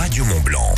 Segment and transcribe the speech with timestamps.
[0.00, 0.74] Radio Mont Blanc.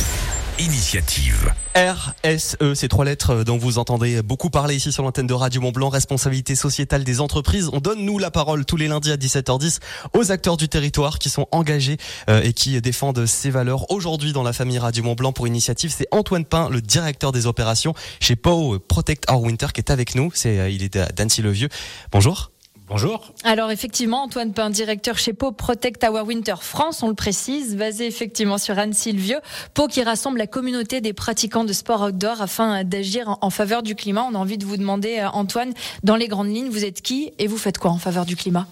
[0.59, 1.53] Initiative.
[1.77, 5.71] RSE, ces trois lettres dont vous entendez beaucoup parler ici sur l'antenne de Radio Mont
[5.71, 7.69] Blanc, responsabilité sociétale des entreprises.
[7.71, 9.79] On donne nous la parole tous les lundis à 17h10
[10.13, 11.95] aux acteurs du territoire qui sont engagés
[12.29, 13.89] euh, et qui défendent ces valeurs.
[13.91, 17.47] Aujourd'hui dans la famille Radio Mont Blanc pour initiative, c'est Antoine Pain, le directeur des
[17.47, 20.31] opérations chez PO Protect Our Winter qui est avec nous.
[20.33, 21.69] C'est euh, il est d'Annecy le Vieux.
[22.11, 22.52] Bonjour.
[22.87, 23.33] Bonjour.
[23.45, 28.07] Alors effectivement, Antoine Pain, directeur chez Pau Protect Our Winter France, on le précise, basé
[28.07, 29.39] effectivement sur Anne-Sylvieux,
[29.73, 33.95] Pau qui rassemble la communauté des pratiquants de sport outdoor afin d'agir en faveur du
[33.95, 34.27] climat.
[34.29, 35.73] On a envie de vous demander, euh, Antoine,
[36.03, 38.67] dans les grandes lignes, vous êtes qui et vous faites quoi en faveur du climat?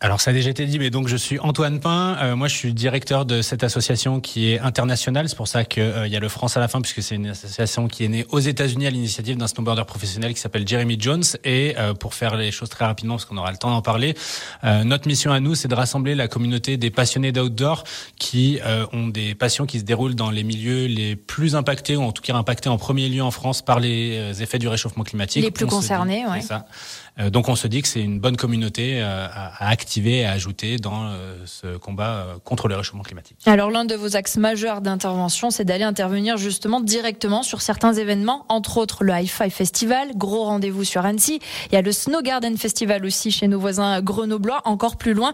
[0.00, 2.16] Alors ça a déjà été dit, mais donc je suis Antoine Pain.
[2.20, 5.28] Euh, moi, je suis directeur de cette association qui est internationale.
[5.28, 7.26] C'est pour ça qu'il euh, y a le France à la fin, puisque c'est une
[7.26, 11.24] association qui est née aux États-Unis à l'initiative d'un snowboarder professionnel qui s'appelle Jeremy Jones.
[11.42, 14.14] Et euh, pour faire les choses très rapidement, parce qu'on aura le temps d'en parler,
[14.84, 17.84] notre mission à nous, c'est de rassembler la communauté des passionnés d'outdoor
[18.18, 18.60] qui
[18.92, 22.22] ont des passions qui se déroulent dans les milieux les plus impactés, ou en tout
[22.22, 25.42] cas impactés en premier lieu en France par les effets du réchauffement climatique.
[25.42, 26.40] Les plus concernés, oui.
[27.20, 30.76] Euh, donc on se dit que c'est une bonne communauté euh, à, activer et ajouter
[30.76, 33.38] dans euh, ce combat contre le réchauffement climatique.
[33.46, 38.44] Alors l'un de vos axes majeurs d'intervention, c'est d'aller intervenir justement directement sur certains événements,
[38.48, 41.40] entre autres le Hi-Fi Festival, gros rendez-vous sur Annecy.
[41.70, 45.32] Il y a le Snow Garden Festival aussi chez nos voisins grenoblois, encore plus loin.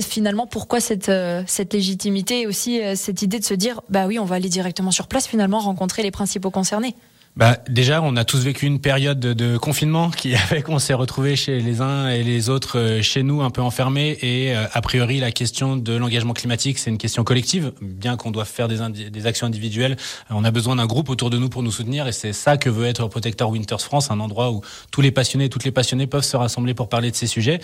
[0.00, 1.10] finalement, pourquoi cette,
[1.46, 4.90] cette légitimité et aussi cette idée de se dire, bah oui, on va aller directement
[4.90, 6.94] sur place, finalement rencontrer les principaux concernés?
[7.34, 10.92] Bah, déjà, on a tous vécu une période de, confinement qui a fait qu'on s'est
[10.92, 14.18] retrouvés chez les uns et les autres euh, chez nous, un peu enfermés.
[14.20, 17.72] Et euh, a priori, la question de l'engagement climatique, c'est une question collective.
[17.80, 19.92] Bien qu'on doive faire des, des actions individuelles,
[20.30, 22.06] euh, on a besoin d'un groupe autour de nous pour nous soutenir.
[22.06, 25.48] Et c'est ça que veut être Protector Winters France, un endroit où tous les passionnés,
[25.48, 27.60] toutes les passionnées peuvent se rassembler pour parler de ces sujets.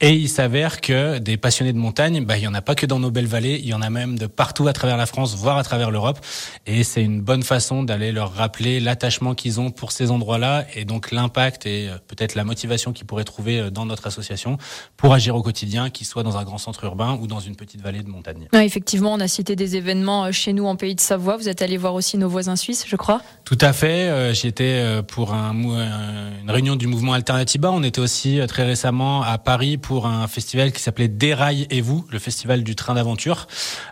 [0.00, 2.86] Et il s'avère que des passionnés de montagne, bah, il y en a pas que
[2.86, 5.36] dans nos belles vallées, il y en a même de partout à travers la France,
[5.36, 6.20] voire à travers l'Europe.
[6.66, 10.84] Et c'est une bonne façon d'aller leur rappeler l'attachement qu'ils ont pour ces endroits-là et
[10.84, 14.56] donc l'impact et euh, peut-être la motivation qu'ils pourraient trouver euh, dans notre association
[14.96, 17.80] pour agir au quotidien, qu'ils soient dans un grand centre urbain ou dans une petite
[17.80, 18.48] vallée de montagne.
[18.54, 21.36] effectivement, on a cité des événements euh, chez nous en Pays de Savoie.
[21.36, 23.20] Vous êtes allé voir aussi nos voisins suisses, je crois.
[23.44, 24.34] Tout à fait.
[24.34, 27.70] J'y étais pour un, une réunion du mouvement Alternatiba.
[27.72, 32.04] On était aussi très récemment à Paris pour un festival qui s'appelait Dérail et vous,
[32.10, 33.48] le festival du train d'aventure,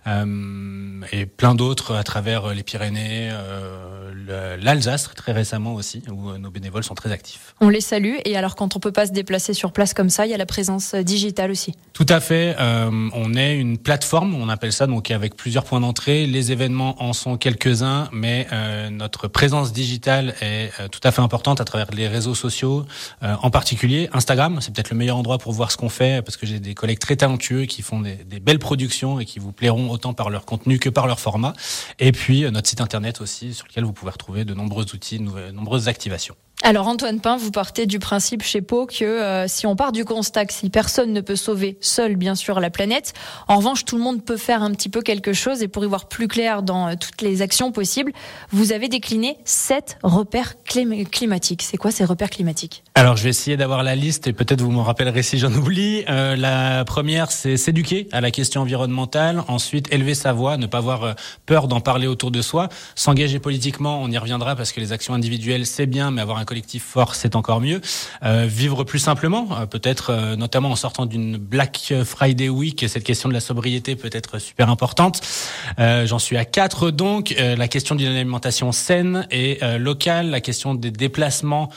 [0.06, 3.30] et plein d'autres à travers les Pyrénées,
[4.60, 7.54] l'Alsace très récemment aussi, où euh, nos bénévoles sont très actifs.
[7.60, 8.16] On les salue.
[8.24, 10.36] Et alors, quand on peut pas se déplacer sur place comme ça, il y a
[10.36, 11.74] la présence euh, digitale aussi.
[11.92, 12.56] Tout à fait.
[12.58, 16.26] Euh, on est une plateforme, on appelle ça, donc avec plusieurs points d'entrée.
[16.26, 18.46] Les événements en sont quelques-uns, mais
[18.90, 22.86] notre présence digitale est tout à fait importante à travers les réseaux sociaux,
[23.20, 24.58] en particulier Instagram.
[24.60, 27.00] C'est peut-être le meilleur endroit pour voir ce qu'on fait, parce que j'ai des collègues
[27.00, 30.44] très talentueux qui font des, des, belles productions et qui vous plairont autant par leur
[30.44, 31.52] contenu que par leur format.
[31.98, 35.50] Et puis notre site internet aussi, sur lequel vous pouvez retrouver de nombreux outils de
[35.50, 36.36] nombreuses activations.
[36.64, 40.04] Alors Antoine Pain, vous partez du principe chez Pau que euh, si on part du
[40.04, 43.12] constat que si personne ne peut sauver seul bien sûr la planète,
[43.46, 45.86] en revanche tout le monde peut faire un petit peu quelque chose et pour y
[45.86, 48.12] voir plus clair dans euh, toutes les actions possibles,
[48.50, 51.62] vous avez décliné sept repères climatiques.
[51.62, 52.82] C'est quoi ces repères climatiques?
[52.96, 56.02] Alors je vais essayer d'avoir la liste et peut-être vous m'en rappellerez si j'en oublie.
[56.08, 60.78] Euh, la première c'est s'éduquer à la question environnementale, ensuite élever sa voix, ne pas
[60.78, 61.14] avoir
[61.46, 65.14] peur d'en parler autour de soi, s'engager politiquement, on y reviendra parce que les actions
[65.14, 67.80] individuelles c'est bien mais avoir un collectif fort, c'est encore mieux.
[68.22, 73.04] Euh, vivre plus simplement, euh, peut-être euh, notamment en sortant d'une Black Friday Week, cette
[73.04, 75.20] question de la sobriété peut être super importante.
[75.78, 77.34] J'en suis à quatre donc.
[77.38, 81.70] la question d'une alimentation saine et locale, la question des déplacements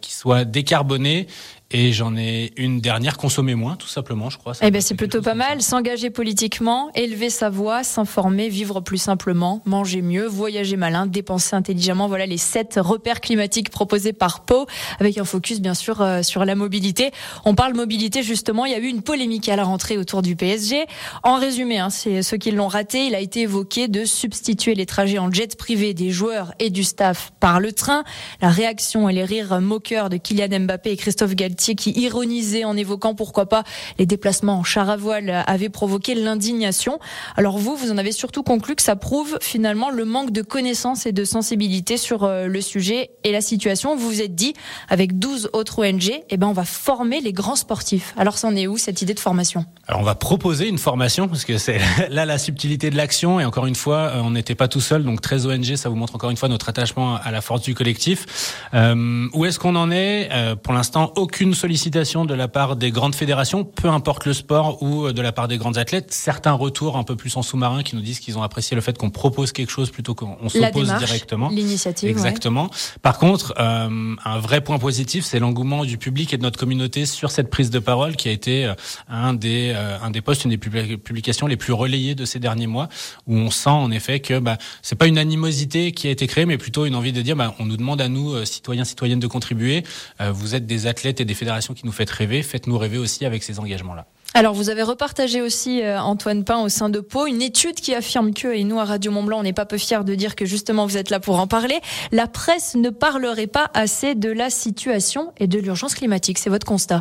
[0.00, 1.26] qui soient décarbonés
[1.72, 4.52] et j'en ai une dernière, consommer moins, tout simplement, je crois.
[4.62, 5.62] Eh ben, c'est plutôt pas mal.
[5.62, 12.06] S'engager politiquement, élever sa voix, s'informer, vivre plus simplement, manger mieux, voyager malin, dépenser intelligemment.
[12.06, 14.66] Voilà les sept repères climatiques proposés par Pau,
[15.00, 17.10] avec un focus, bien sûr, euh, sur la mobilité.
[17.44, 18.64] On parle mobilité, justement.
[18.64, 20.86] Il y a eu une polémique à la rentrée autour du PSG.
[21.24, 23.06] En résumé, hein, c'est ceux qui l'ont raté.
[23.06, 26.84] Il a été évoqué de substituer les trajets en jet privé des joueurs et du
[26.84, 28.04] staff par le train.
[28.40, 32.76] La réaction et les rires moqueurs de Kylian Mbappé et Christophe Galtier qui ironisait en
[32.76, 33.64] évoquant pourquoi pas
[33.98, 36.98] les déplacements en char à voile avaient provoqué l'indignation.
[37.36, 41.06] Alors vous, vous en avez surtout conclu que ça prouve finalement le manque de connaissances
[41.06, 43.96] et de sensibilité sur euh, le sujet et la situation.
[43.96, 44.54] Vous vous êtes dit,
[44.88, 48.14] avec 12 autres ONG, eh ben on va former les grands sportifs.
[48.16, 49.64] Alors c'en est où cette idée de formation?
[49.88, 51.80] Alors on va proposer une formation parce que c'est
[52.10, 55.04] là la subtilité de l'action et encore une fois, euh, on n'était pas tout seul,
[55.04, 57.74] donc 13 ONG, ça vous montre encore une fois notre attachement à la force du
[57.74, 58.26] collectif.
[58.74, 60.30] Euh, où est-ce qu'on en est?
[60.62, 64.82] Pour l'instant, aucune aucune sollicitation de la part des grandes fédérations, peu importe le sport
[64.82, 66.12] ou de la part des grandes athlètes.
[66.12, 68.98] Certains retours un peu plus en sous-marin qui nous disent qu'ils ont apprécié le fait
[68.98, 71.48] qu'on propose quelque chose plutôt qu'on s'oppose directement.
[71.50, 72.08] L'initiative.
[72.08, 72.68] Exactement.
[73.00, 77.06] Par contre, euh, un vrai point positif, c'est l'engouement du public et de notre communauté
[77.06, 78.74] sur cette prise de parole qui a été euh,
[79.08, 82.66] un des euh, un des posts, une des publications les plus relayées de ces derniers
[82.66, 82.88] mois,
[83.28, 86.44] où on sent en effet que bah, c'est pas une animosité qui a été créée,
[86.44, 89.28] mais plutôt une envie de dire, bah, on nous demande à nous, citoyens, citoyennes, de
[89.28, 89.84] contribuer.
[90.32, 93.42] vous êtes des athlètes et des fédérations qui nous faites rêver, faites-nous rêver aussi avec
[93.42, 94.06] ces engagements-là.
[94.34, 97.94] Alors, vous avez repartagé aussi, euh, Antoine Pain, au sein de Pau, une étude qui
[97.94, 100.36] affirme que, et nous à Radio Mont Blanc, on n'est pas peu fiers de dire
[100.36, 101.80] que justement vous êtes là pour en parler,
[102.12, 106.38] la presse ne parlerait pas assez de la situation et de l'urgence climatique.
[106.38, 107.00] C'est votre constat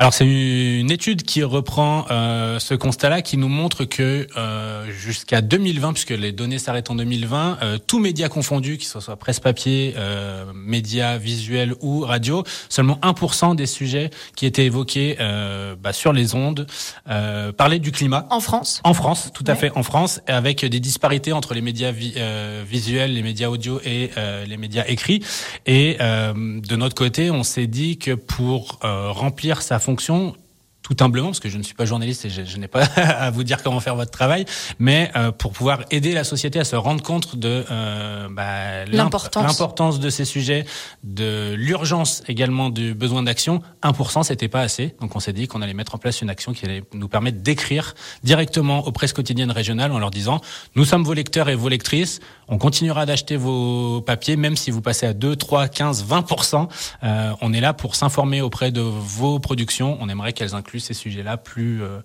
[0.00, 5.42] alors c'est une étude qui reprend euh, ce constat-là, qui nous montre que euh, jusqu'à
[5.42, 9.92] 2020, puisque les données s'arrêtent en 2020, euh, tous médias confondus, qu'ils soient presse papier,
[9.98, 16.14] euh, médias visuels ou radio, seulement 1% des sujets qui étaient évoqués euh, bah, sur
[16.14, 16.66] les ondes
[17.10, 18.26] euh, parlaient du climat.
[18.30, 21.92] En France En France, tout à fait, en France, avec des disparités entre les médias
[21.92, 24.08] visuels, les médias audio et
[24.46, 25.22] les médias écrits.
[25.66, 30.34] Et de notre côté, on s'est dit que pour remplir sa fonction fonction
[30.90, 33.44] tout humblement, parce que je ne suis pas journaliste et je, n'ai pas à vous
[33.44, 34.44] dire comment faire votre travail,
[34.78, 40.00] mais euh, pour pouvoir aider la société à se rendre compte de euh, bah, l'importance
[40.00, 40.64] de ces sujets,
[41.04, 44.94] de l'urgence également du besoin d'action, 1% c'était pas assez.
[45.00, 47.38] Donc on s'est dit qu'on allait mettre en place une action qui allait nous permettre
[47.38, 47.94] d'écrire
[48.24, 50.40] directement aux presses quotidiennes régionales en leur disant
[50.74, 54.80] nous sommes vos lecteurs et vos lectrices, on continuera d'acheter vos papiers même si vous
[54.80, 56.68] passez à 2, 3, 15, 20%.
[57.04, 59.96] Euh, on est là pour s'informer auprès de vos productions.
[60.00, 62.00] On aimerait qu'elles incluent ces sujets-là plus, euh,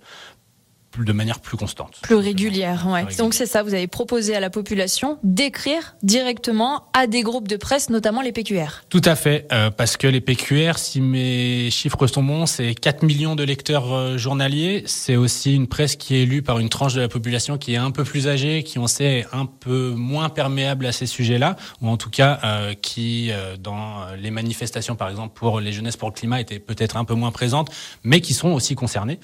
[1.03, 1.97] de manière plus constante.
[2.01, 3.05] Plus régulière, ouais.
[3.17, 7.57] Donc c'est ça, vous avez proposé à la population d'écrire directement à des groupes de
[7.57, 8.83] presse, notamment les PQR.
[8.89, 13.03] Tout à fait, euh, parce que les PQR, si mes chiffres sont bons, c'est 4
[13.03, 14.83] millions de lecteurs euh, journaliers.
[14.85, 17.77] C'est aussi une presse qui est lue par une tranche de la population qui est
[17.77, 21.55] un peu plus âgée, qui on sait est un peu moins perméable à ces sujets-là,
[21.81, 26.09] ou en tout cas euh, qui, dans les manifestations par exemple pour les jeunesses pour
[26.09, 27.71] le climat, étaient peut-être un peu moins présentes,
[28.03, 29.19] mais qui sont aussi concernées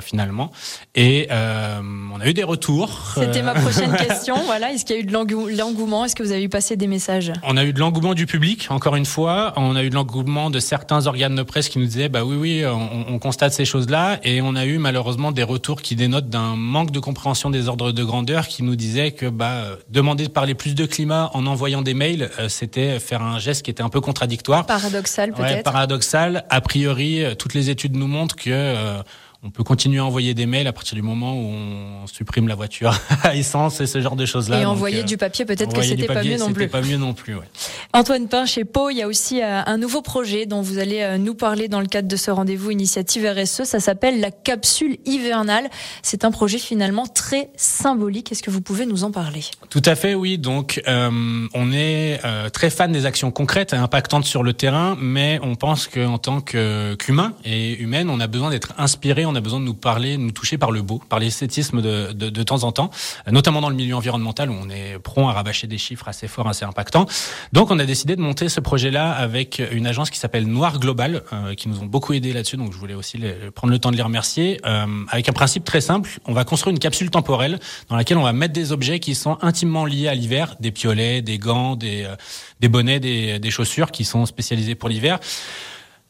[0.00, 0.50] finalement.
[0.94, 1.80] Et et euh,
[2.14, 3.14] on a eu des retours.
[3.14, 4.36] C'était ma prochaine question.
[4.44, 6.04] Voilà, est-ce qu'il y a eu de l'engouement?
[6.04, 7.32] Est-ce que vous avez eu passer des messages?
[7.42, 9.54] On a eu de l'engouement du public, encore une fois.
[9.56, 12.36] On a eu de l'engouement de certains organes de presse qui nous disaient, bah oui,
[12.36, 14.18] oui, on, on constate ces choses-là.
[14.24, 17.92] Et on a eu malheureusement des retours qui dénotent d'un manque de compréhension des ordres
[17.92, 21.80] de grandeur, qui nous disaient que bah demander de parler plus de climat en envoyant
[21.80, 24.66] des mails, euh, c'était faire un geste qui était un peu contradictoire.
[24.66, 25.56] Paradoxal peut-être.
[25.56, 26.44] Ouais, paradoxal.
[26.50, 29.00] A priori, euh, toutes les études nous montrent que
[29.46, 32.56] on peut continuer à envoyer des mails à partir du moment où on supprime la
[32.56, 34.60] voiture à essence et ce genre de choses-là.
[34.60, 36.68] Et envoyer euh, du papier, peut-être que c'était pas mieux non plus.
[36.68, 37.44] pas mieux non plus, ouais.
[37.92, 41.00] Antoine Pain, chez Pau, il y a aussi euh, un nouveau projet dont vous allez
[41.02, 43.62] euh, nous parler dans le cadre de ce rendez-vous initiative RSE.
[43.62, 45.70] Ça s'appelle la capsule hivernale.
[46.02, 48.32] C'est un projet finalement très symbolique.
[48.32, 49.42] Est-ce que vous pouvez nous en parler?
[49.70, 50.38] Tout à fait, oui.
[50.38, 52.20] Donc, on est
[52.52, 56.40] très fan des actions concrètes et impactantes sur le terrain, mais on pense qu'en tant
[56.40, 60.22] qu'humain et humaine, on a besoin d'être inspiré on a besoin de nous parler, de
[60.22, 62.90] nous toucher par le beau, par l'esthétisme de, de, de, temps en temps,
[63.30, 66.48] notamment dans le milieu environnemental où on est prompt à rabâcher des chiffres assez forts,
[66.48, 67.06] assez impactants.
[67.52, 71.22] Donc on a décidé de monter ce projet-là avec une agence qui s'appelle Noir Global,
[71.32, 73.18] euh, qui nous ont beaucoup aidé là-dessus, donc je voulais aussi
[73.54, 76.72] prendre le temps de les remercier, euh, avec un principe très simple, on va construire
[76.72, 77.58] une capsule temporelle
[77.90, 81.20] dans laquelle on va mettre des objets qui sont intimement liés à l'hiver, des piolets,
[81.20, 82.16] des gants, des, euh,
[82.60, 85.18] des bonnets, des, des chaussures qui sont spécialisés pour l'hiver.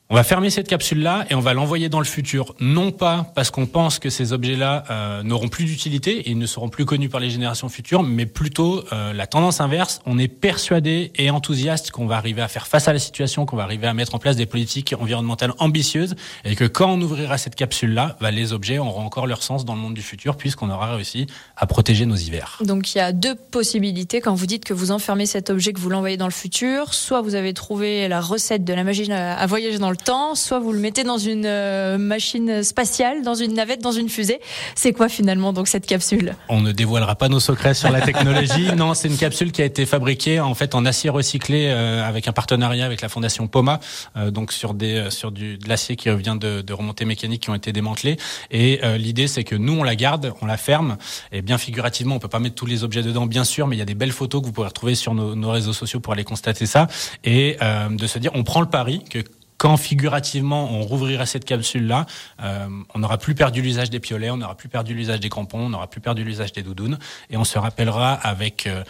[0.09, 3.51] On va fermer cette capsule-là et on va l'envoyer dans le futur, non pas parce
[3.51, 7.19] qu'on pense que ces objets-là euh, n'auront plus d'utilité et ne seront plus connus par
[7.19, 10.01] les générations futures, mais plutôt euh, la tendance inverse.
[10.07, 13.57] On est persuadé et enthousiaste qu'on va arriver à faire face à la situation, qu'on
[13.57, 17.37] va arriver à mettre en place des politiques environnementales ambitieuses et que quand on ouvrira
[17.37, 20.71] cette capsule-là, bah, les objets auront encore leur sens dans le monde du futur puisqu'on
[20.71, 22.59] aura réussi à protéger nos hivers.
[22.65, 25.81] Donc il y a deux possibilités quand vous dites que vous enfermez cet objet, que
[25.81, 26.95] vous l'envoyez dans le futur.
[26.95, 30.59] Soit vous avez trouvé la recette de la machine à voyager dans le temps, soit
[30.59, 34.41] vous le mettez dans une euh, machine spatiale, dans une navette, dans une fusée.
[34.75, 36.35] C'est quoi finalement donc cette capsule?
[36.49, 38.69] On ne dévoilera pas nos secrets sur la technologie.
[38.77, 42.29] non, c'est une capsule qui a été fabriquée en fait en acier recyclé euh, avec
[42.29, 43.81] un partenariat avec la fondation Poma,
[44.17, 47.51] euh, donc sur des sur du de l'acier qui vient de, de remontées mécaniques qui
[47.51, 48.17] ont été démantelées.
[48.51, 50.97] Et l'idée c'est que nous on la garde, on la ferme.
[51.33, 53.79] Et bien figurativement, on peut pas mettre tous les objets dedans, bien sûr, mais il
[53.79, 56.13] y a des belles photos que vous pourrez retrouver sur nos, nos réseaux sociaux pour
[56.13, 56.87] aller constater ça
[57.25, 57.57] et
[57.91, 59.23] de se dire on prend le pari que
[59.67, 62.07] quand figurativement on rouvrira cette capsule-là,
[62.41, 65.59] euh, on n'aura plus perdu l'usage des piolets, on n'aura plus perdu l'usage des crampons,
[65.59, 68.85] on n'aura plus perdu l'usage des doudounes, et on se rappellera avec euh,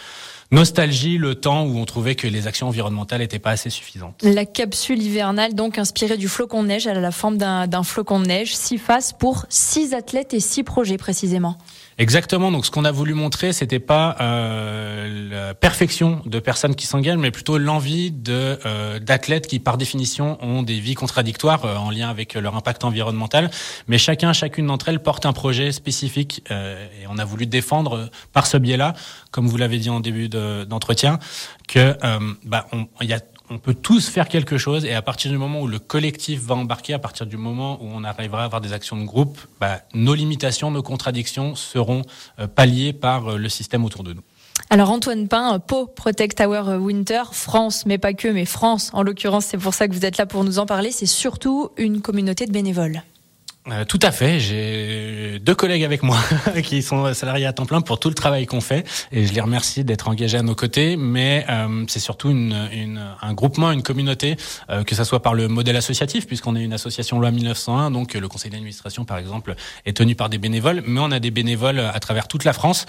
[0.50, 4.22] nostalgie le temps où on trouvait que les actions environnementales n'étaient pas assez suffisantes.
[4.22, 8.20] La capsule hivernale, donc inspirée du flocon de neige, elle a la forme d'un flocon
[8.20, 11.56] de neige, six faces pour six athlètes et six projets précisément.
[11.98, 12.52] Exactement.
[12.52, 17.16] Donc, ce qu'on a voulu montrer, c'était pas euh, la perfection de personnes qui s'engagent,
[17.16, 21.90] mais plutôt l'envie de euh, d'athlètes qui, par définition, ont des vies contradictoires euh, en
[21.90, 23.50] lien avec leur impact environnemental.
[23.88, 28.10] Mais chacun, chacune d'entre elles porte un projet spécifique, euh, et on a voulu défendre
[28.34, 28.92] par ce biais-là,
[29.30, 31.18] comme vous l'avez dit en début d'entretien,
[31.66, 31.96] que
[32.44, 32.66] bah,
[33.00, 35.66] il y a on peut tous faire quelque chose et à partir du moment où
[35.66, 38.96] le collectif va embarquer, à partir du moment où on arrivera à avoir des actions
[38.96, 42.02] de groupe, bah, nos limitations, nos contradictions seront
[42.38, 44.22] euh, palliées par euh, le système autour de nous.
[44.70, 49.46] Alors Antoine Pain, Po Protect Our Winter, France, mais pas que, mais France, en l'occurrence,
[49.46, 52.46] c'est pour ça que vous êtes là pour nous en parler, c'est surtout une communauté
[52.46, 53.02] de bénévoles.
[53.68, 54.38] Euh, tout à fait.
[54.38, 56.18] J'ai deux collègues avec moi
[56.62, 59.40] qui sont salariés à temps plein pour tout le travail qu'on fait et je les
[59.40, 60.96] remercie d'être engagés à nos côtés.
[60.96, 64.36] Mais euh, c'est surtout une, une, un groupement, une communauté,
[64.70, 68.14] euh, que ça soit par le modèle associatif, puisqu'on est une association loi 1901, donc
[68.14, 71.80] le conseil d'administration par exemple est tenu par des bénévoles, mais on a des bénévoles
[71.80, 72.86] à travers toute la France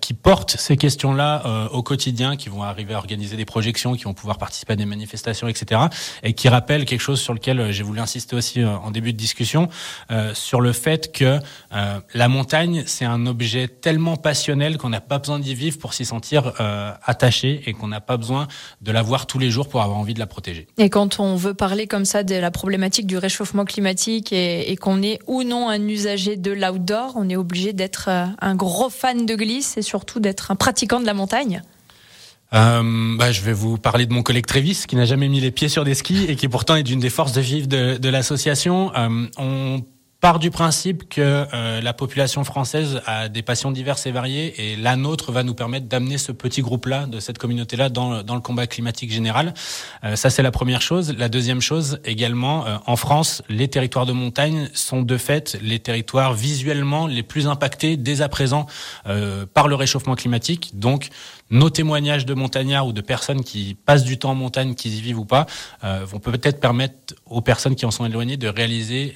[0.00, 4.14] qui portent ces questions-là au quotidien, qui vont arriver à organiser des projections, qui vont
[4.14, 5.82] pouvoir participer à des manifestations, etc.
[6.22, 9.68] Et qui rappellent quelque chose sur lequel j'ai voulu insister aussi en début de discussion.
[10.10, 11.38] Euh, sur le fait que
[11.74, 15.94] euh, la montagne, c'est un objet tellement passionnel qu'on n'a pas besoin d'y vivre pour
[15.94, 18.46] s'y sentir euh, attaché et qu'on n'a pas besoin
[18.82, 20.68] de la voir tous les jours pour avoir envie de la protéger.
[20.78, 24.76] Et quand on veut parler comme ça de la problématique du réchauffement climatique et, et
[24.76, 29.26] qu'on est ou non un usager de l'outdoor, on est obligé d'être un gros fan
[29.26, 31.62] de glisse et surtout d'être un pratiquant de la montagne
[32.54, 35.50] euh, bah, je vais vous parler de mon collègue Trévis, qui n'a jamais mis les
[35.50, 38.08] pieds sur des skis et qui pourtant est d'une des forces de vivre de, de
[38.08, 38.92] l'association.
[38.96, 39.82] Euh, on
[40.26, 44.74] part du principe que euh, la population française a des passions diverses et variées et
[44.74, 48.40] la nôtre va nous permettre d'amener ce petit groupe-là, de cette communauté-là, dans, dans le
[48.40, 49.54] combat climatique général.
[50.02, 51.14] Euh, ça, c'est la première chose.
[51.16, 55.78] La deuxième chose, également, euh, en France, les territoires de montagne sont de fait les
[55.78, 58.66] territoires visuellement les plus impactés dès à présent
[59.54, 60.72] par le réchauffement climatique.
[60.74, 61.10] Donc,
[61.50, 65.00] nos témoignages de montagnards ou de personnes qui passent du temps en montagne, qui y
[65.00, 65.46] vivent ou pas,
[65.82, 69.14] vont peut-être permettre aux personnes qui en sont éloignées de réaliser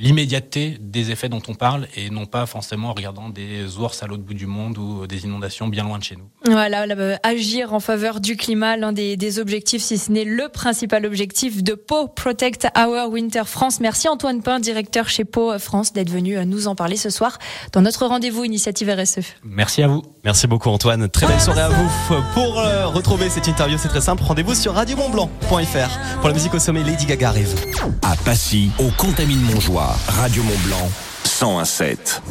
[0.00, 4.06] l'immédiateté des effets dont on parle et non pas forcément en regardant des ours à
[4.06, 6.28] l'autre bout du monde ou des inondations bien loin de chez nous.
[6.46, 6.86] Voilà,
[7.22, 11.62] agir en faveur du climat, l'un des, des, objectifs, si ce n'est le principal objectif
[11.62, 13.80] de Pau Protect Our Winter France.
[13.80, 17.38] Merci Antoine Pain, directeur chez Pau France, d'être venu nous en parler ce soir
[17.72, 19.20] dans notre rendez-vous Initiative RSE.
[19.44, 20.02] Merci à vous.
[20.24, 21.08] Merci beaucoup Antoine.
[21.08, 21.88] Très belle soirée à vous.
[22.34, 24.22] Pour euh, retrouver cette interview, c'est très simple.
[24.22, 26.18] Rendez-vous sur radiomontblanc.fr.
[26.18, 27.54] Pour la musique au sommet, Lady Gaga arrive.
[28.02, 29.96] À Passy, au Contamine Montjoie.
[30.08, 30.90] Radio Mont Blanc
[31.24, 32.22] 1017.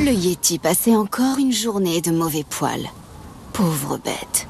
[0.00, 2.90] Le Yeti passait encore une journée de mauvais poils.
[3.52, 4.46] Pauvre bête.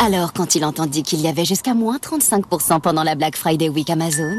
[0.00, 3.90] Alors, quand il entendit qu'il y avait jusqu'à moins 35% pendant la Black Friday Week
[3.90, 4.36] Amazon,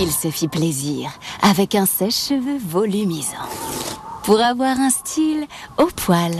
[0.00, 1.10] il se fit plaisir
[1.42, 3.36] avec un sèche-cheveux volumisant.
[4.24, 5.46] Pour avoir un style
[5.78, 6.32] au poil.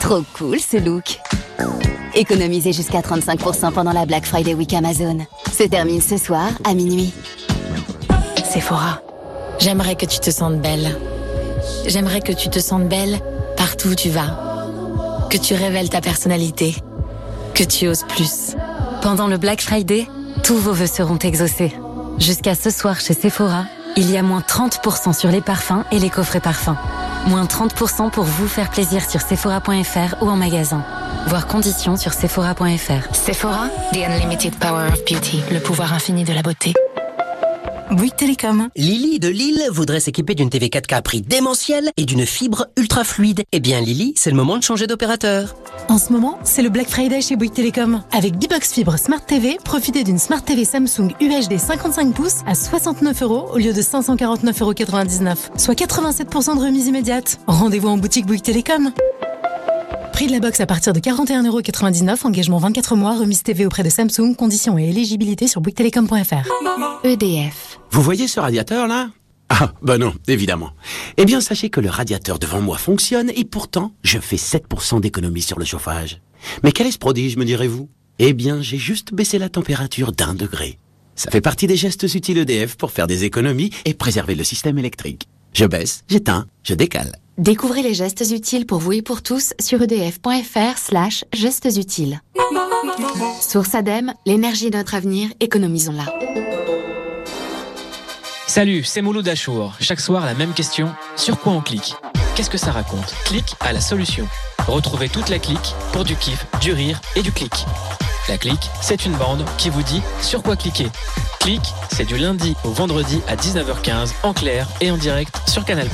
[0.00, 1.20] Trop cool ce look.
[2.14, 5.26] Économisez jusqu'à 35% pendant la Black Friday Week Amazon.
[5.52, 7.12] Se termine ce soir à minuit.
[8.50, 9.00] Sephora,
[9.58, 10.98] j'aimerais que tu te sentes belle.
[11.86, 13.20] J'aimerais que tu te sentes belle
[13.56, 14.38] partout où tu vas.
[15.30, 16.76] Que tu révèles ta personnalité.
[17.54, 18.56] Que tu oses plus.
[19.02, 20.06] Pendant le Black Friday,
[20.42, 21.72] tous vos vœux seront exaucés.
[22.18, 23.64] Jusqu'à ce soir chez Sephora,
[23.96, 26.76] il y a moins 30% sur les parfums et les coffrets parfums.
[27.26, 30.84] Moins 30% pour vous faire plaisir sur sephora.fr ou en magasin.
[31.26, 33.14] Voir conditions sur sephora.fr.
[33.14, 36.72] Sephora, the unlimited power of beauty, le pouvoir infini de la beauté.
[37.94, 38.68] Bouygues Télécom.
[38.76, 43.04] Lily de Lille voudrait s'équiper d'une TV 4K à prix démentiel et d'une fibre ultra
[43.04, 43.42] fluide.
[43.52, 45.54] Eh bien Lily, c'est le moment de changer d'opérateur.
[45.88, 48.02] En ce moment, c'est le Black Friday chez Bouygues Télécom.
[48.12, 53.22] Avec D-Box Fibre Smart TV, profitez d'une Smart TV Samsung UHD 55 pouces à 69
[53.22, 57.38] euros au lieu de 549,99 euros, soit 87% de remise immédiate.
[57.46, 58.92] Rendez-vous en boutique Bouygues Télécom.
[60.12, 63.88] Prix de la box à partir de 41,99€, engagement 24 mois, remise TV auprès de
[63.88, 66.48] Samsung, conditions et éligibilité sur bouyguestelecom.fr.
[67.04, 67.71] EDF.
[67.92, 69.10] Vous voyez ce radiateur là?
[69.50, 70.70] Ah, bah non, évidemment.
[71.18, 75.42] Eh bien, sachez que le radiateur devant moi fonctionne et pourtant, je fais 7% d'économie
[75.42, 76.22] sur le chauffage.
[76.62, 77.90] Mais quel est ce prodige, me direz-vous?
[78.18, 80.78] Eh bien, j'ai juste baissé la température d'un degré.
[81.16, 84.78] Ça fait partie des gestes utiles EDF pour faire des économies et préserver le système
[84.78, 85.28] électrique.
[85.52, 87.18] Je baisse, j'éteins, je décale.
[87.36, 92.22] Découvrez les gestes utiles pour vous et pour tous sur edf.fr slash gestes utiles.
[93.42, 96.61] Source ADEME, l'énergie de notre avenir, économisons-la.
[98.54, 99.72] Salut, c'est Mouloud Achour.
[99.80, 101.94] Chaque soir, la même question, sur quoi on clique
[102.34, 104.28] qu'est-ce que ça raconte Clic à la solution.
[104.66, 107.64] Retrouvez toute la clique pour du kiff, du rire et du clic.
[108.28, 110.88] La clique, c'est une bande qui vous dit sur quoi cliquer.
[111.40, 115.88] Clic, c'est du lundi au vendredi à 19h15 en clair et en direct sur Canal+.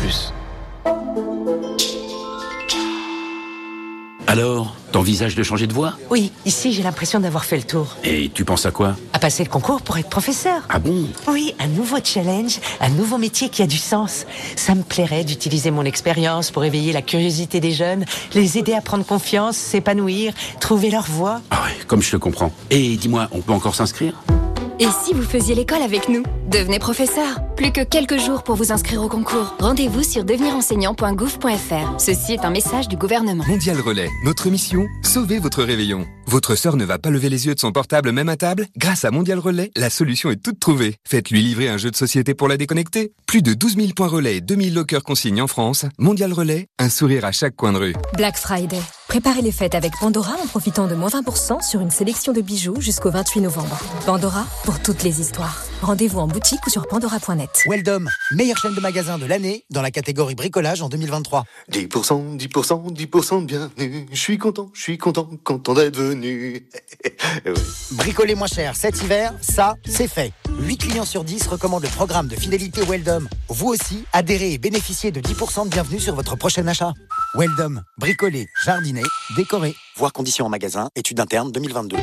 [4.30, 7.96] Alors, t'envisages de changer de voie Oui, ici j'ai l'impression d'avoir fait le tour.
[8.04, 10.64] Et tu penses à quoi À passer le concours pour être professeur.
[10.68, 14.26] Ah bon Oui, un nouveau challenge, un nouveau métier qui a du sens.
[14.54, 18.04] Ça me plairait d'utiliser mon expérience pour éveiller la curiosité des jeunes,
[18.34, 21.40] les aider à prendre confiance, s'épanouir, trouver leur voie.
[21.50, 22.52] Ah ouais, comme je te comprends.
[22.68, 24.12] Et dis-moi, on peut encore s'inscrire?
[24.78, 27.40] Et si vous faisiez l'école avec nous Devenez professeur.
[27.56, 29.54] Plus que quelques jours pour vous inscrire au concours.
[29.58, 32.00] Rendez-vous sur devenirenseignant.gouv.fr.
[32.00, 33.44] Ceci est un message du gouvernement.
[33.46, 34.08] Mondial Relais.
[34.24, 36.06] Notre mission Sauver votre réveillon.
[36.28, 39.06] Votre sœur ne va pas lever les yeux de son portable même à table Grâce
[39.06, 40.96] à Mondial Relais, la solution est toute trouvée.
[41.08, 43.12] Faites-lui livrer un jeu de société pour la déconnecter.
[43.26, 45.86] Plus de 12 000 points relais et 2000 lockers consignes en France.
[45.96, 47.94] Mondial Relais, un sourire à chaque coin de rue.
[48.14, 48.82] Black Friday.
[49.08, 52.78] Préparez les fêtes avec Pandora en profitant de moins 20% sur une sélection de bijoux
[52.78, 53.80] jusqu'au 28 novembre.
[54.04, 55.67] Pandora pour toutes les histoires.
[55.82, 57.62] Rendez-vous en boutique ou sur pandora.net.
[57.68, 61.44] Weldom, meilleure chaîne de magasins de l'année dans la catégorie bricolage en 2023.
[61.70, 64.06] 10%, 10%, 10% de bienvenue.
[64.10, 66.66] Je suis content, je suis content, content d'être venu.
[67.92, 70.32] Bricoler moins cher cet hiver, ça, c'est fait.
[70.58, 73.28] 8 clients sur 10 recommandent le programme de fidélité Weldom.
[73.48, 76.92] Vous aussi, adhérez et bénéficiez de 10% de bienvenue sur votre prochain achat.
[77.34, 79.04] Weldom, bricoler, jardiner,
[79.36, 79.76] décorer.
[79.96, 81.96] Voir conditions en magasin, études interne 2022.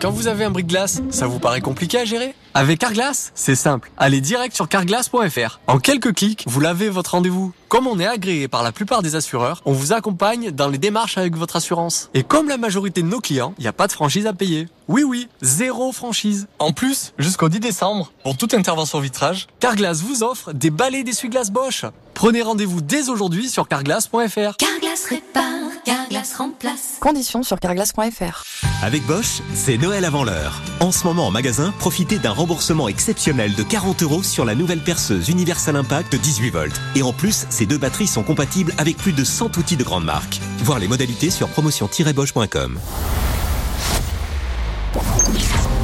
[0.00, 2.32] Quand vous avez un bric glace, ça vous paraît compliqué à gérer?
[2.54, 3.90] Avec Carglass, c'est simple.
[3.96, 5.60] Allez direct sur carglass.fr.
[5.66, 7.52] En quelques clics, vous l'avez votre rendez-vous.
[7.68, 11.18] Comme on est agréé par la plupart des assureurs, on vous accompagne dans les démarches
[11.18, 12.08] avec votre assurance.
[12.14, 14.68] Et comme la majorité de nos clients, il n'y a pas de franchise à payer.
[14.88, 16.48] Oui oui, zéro franchise.
[16.58, 21.50] En plus, jusqu'au 10 décembre, pour toute intervention vitrage, Carglass vous offre des balais d'essuie-glace
[21.50, 21.84] Bosch.
[22.14, 24.56] Prenez rendez-vous dès aujourd'hui sur carglass.fr.
[24.56, 25.44] Carglass répare,
[25.84, 26.96] Carglass remplace.
[27.00, 28.44] Conditions sur carglass.fr.
[28.82, 30.60] Avec Bosch, c'est Noël avant l'heure.
[30.80, 34.80] En ce moment en magasin, profitez d'un remboursement exceptionnel de 40 euros sur la nouvelle
[34.80, 36.80] perceuse Universal Impact 18 volts.
[36.96, 40.04] Et en plus, ces deux batteries sont compatibles avec plus de 100 outils de grande
[40.04, 40.40] marque.
[40.58, 42.78] Voir les modalités sur promotion-bosch.com.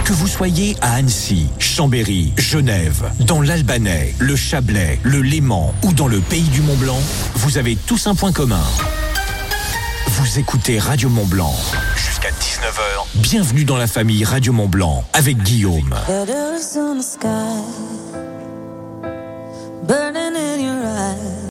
[0.04, 6.06] Que vous soyez à Annecy, Chambéry, Genève, dans l'Albanais, le Chablais, le Léman ou dans
[6.06, 7.00] le pays du Mont Blanc,
[7.34, 8.62] vous avez tous un point commun.
[10.06, 11.56] Vous écoutez Radio Mont Blanc.
[11.96, 13.06] Jusqu'à 19h.
[13.16, 15.92] Bienvenue dans la famille Radio Mont Blanc avec Guillaume.